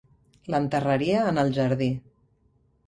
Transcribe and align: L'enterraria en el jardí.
L'enterraria 0.53 1.21
en 1.33 1.41
el 1.43 1.55
jardí. 1.59 1.93